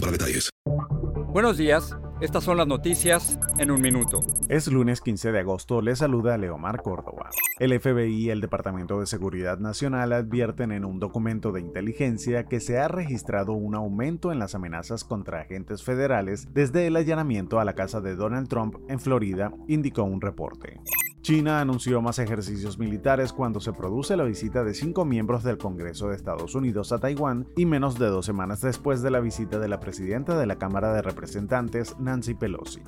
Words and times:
para 0.00 0.12
detalles. 0.12 0.50
Buenos 1.32 1.56
días. 1.56 1.96
Estas 2.20 2.42
son 2.42 2.56
las 2.56 2.66
noticias 2.66 3.38
en 3.58 3.70
un 3.70 3.80
minuto. 3.80 4.18
Es 4.48 4.66
lunes 4.66 5.00
15 5.00 5.30
de 5.30 5.38
agosto, 5.38 5.80
le 5.80 5.94
saluda 5.94 6.36
Leomar 6.36 6.82
Córdoba. 6.82 7.30
El 7.60 7.78
FBI 7.78 8.24
y 8.24 8.30
el 8.30 8.40
Departamento 8.40 8.98
de 8.98 9.06
Seguridad 9.06 9.58
Nacional 9.58 10.12
advierten 10.12 10.72
en 10.72 10.84
un 10.84 10.98
documento 10.98 11.52
de 11.52 11.60
inteligencia 11.60 12.46
que 12.46 12.58
se 12.58 12.78
ha 12.78 12.88
registrado 12.88 13.52
un 13.52 13.76
aumento 13.76 14.32
en 14.32 14.40
las 14.40 14.56
amenazas 14.56 15.04
contra 15.04 15.42
agentes 15.42 15.84
federales 15.84 16.52
desde 16.52 16.88
el 16.88 16.96
allanamiento 16.96 17.60
a 17.60 17.64
la 17.64 17.74
casa 17.74 18.00
de 18.00 18.16
Donald 18.16 18.48
Trump 18.48 18.74
en 18.88 18.98
Florida, 18.98 19.52
indicó 19.68 20.02
un 20.02 20.20
reporte. 20.20 20.80
China 21.28 21.60
anunció 21.60 22.00
más 22.00 22.18
ejercicios 22.20 22.78
militares 22.78 23.34
cuando 23.34 23.60
se 23.60 23.74
produce 23.74 24.16
la 24.16 24.24
visita 24.24 24.64
de 24.64 24.72
cinco 24.72 25.04
miembros 25.04 25.42
del 25.42 25.58
Congreso 25.58 26.08
de 26.08 26.16
Estados 26.16 26.54
Unidos 26.54 26.90
a 26.90 27.00
Taiwán 27.00 27.46
y 27.54 27.66
menos 27.66 27.98
de 27.98 28.06
dos 28.06 28.24
semanas 28.24 28.62
después 28.62 29.02
de 29.02 29.10
la 29.10 29.20
visita 29.20 29.58
de 29.58 29.68
la 29.68 29.78
presidenta 29.78 30.38
de 30.38 30.46
la 30.46 30.56
Cámara 30.56 30.94
de 30.94 31.02
Representantes, 31.02 31.96
Nancy 31.98 32.32
Pelosi. 32.32 32.80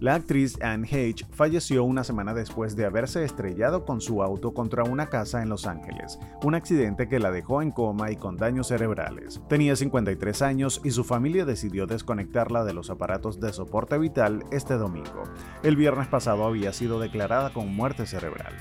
La 0.00 0.14
actriz 0.14 0.56
Anne 0.62 0.86
Hage 0.86 1.26
falleció 1.32 1.82
una 1.82 2.04
semana 2.04 2.32
después 2.32 2.76
de 2.76 2.84
haberse 2.84 3.24
estrellado 3.24 3.84
con 3.84 4.00
su 4.00 4.22
auto 4.22 4.54
contra 4.54 4.84
una 4.84 5.08
casa 5.08 5.42
en 5.42 5.48
Los 5.48 5.66
Ángeles, 5.66 6.20
un 6.44 6.54
accidente 6.54 7.08
que 7.08 7.18
la 7.18 7.32
dejó 7.32 7.62
en 7.62 7.72
coma 7.72 8.12
y 8.12 8.16
con 8.16 8.36
daños 8.36 8.68
cerebrales. 8.68 9.40
Tenía 9.48 9.74
53 9.74 10.42
años 10.42 10.80
y 10.84 10.92
su 10.92 11.02
familia 11.02 11.44
decidió 11.44 11.88
desconectarla 11.88 12.62
de 12.64 12.74
los 12.74 12.90
aparatos 12.90 13.40
de 13.40 13.52
soporte 13.52 13.98
vital 13.98 14.44
este 14.52 14.74
domingo. 14.74 15.24
El 15.64 15.74
viernes 15.74 16.06
pasado 16.06 16.44
había 16.44 16.72
sido 16.72 17.00
declarada 17.00 17.52
con 17.52 17.74
muerte 17.74 18.06
cerebral. 18.06 18.54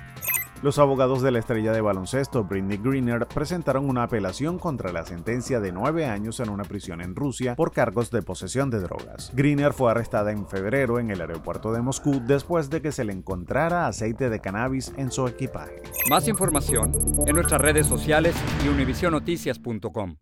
Los 0.63 0.79
abogados 0.79 1.21
de 1.21 1.29
la 1.29 1.37
estrella 1.37 1.71
de 1.71 1.81
baloncesto 1.81 2.43
Britney 2.43 2.77
Greener 2.77 3.27
presentaron 3.27 3.87
una 3.87 4.03
apelación 4.03 4.57
contra 4.57 4.91
la 4.91 5.05
sentencia 5.05 5.59
de 5.59 5.71
nueve 5.71 6.07
años 6.07 6.39
en 6.39 6.49
una 6.49 6.63
prisión 6.63 7.01
en 7.01 7.15
Rusia 7.15 7.55
por 7.55 7.71
cargos 7.71 8.09
de 8.09 8.23
posesión 8.23 8.71
de 8.71 8.79
drogas. 8.79 9.31
Greener 9.35 9.73
fue 9.73 9.91
arrestada 9.91 10.31
en 10.31 10.47
febrero 10.47 10.99
en 10.99 11.11
el 11.11 11.21
aeropuerto 11.21 11.71
de 11.71 11.81
Moscú 11.83 12.21
después 12.25 12.71
de 12.71 12.81
que 12.81 12.91
se 12.91 13.03
le 13.03 13.13
encontrara 13.13 13.85
aceite 13.85 14.31
de 14.31 14.39
cannabis 14.39 14.91
en 14.97 15.11
su 15.11 15.27
equipaje. 15.27 15.83
Más 16.09 16.27
información 16.27 16.91
en 17.27 17.35
nuestras 17.35 17.61
redes 17.61 17.85
sociales 17.85 18.35
y 18.65 18.67
univisionoticias.com. 18.69 20.17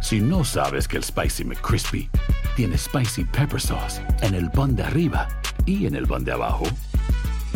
Si 0.00 0.20
no 0.20 0.44
sabes 0.44 0.86
que 0.86 0.98
el 0.98 1.02
Spicy 1.02 1.44
McCrispy 1.44 2.08
tiene 2.54 2.78
Spicy 2.78 3.24
Pepper 3.24 3.60
Sauce 3.60 4.00
en 4.22 4.34
el 4.34 4.48
pan 4.52 4.76
de 4.76 4.84
arriba 4.84 5.26
y 5.64 5.86
en 5.86 5.96
el 5.96 6.06
pan 6.06 6.24
de 6.24 6.30
abajo, 6.30 6.64